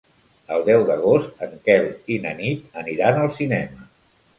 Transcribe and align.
El 0.55 0.63
deu 0.69 0.85
d'agost 0.87 1.45
en 1.49 1.55
Quel 1.69 1.87
i 2.17 2.21
na 2.27 2.35
Nit 2.43 2.85
aniran 2.87 3.25
al 3.25 3.35
cinema. 3.43 3.93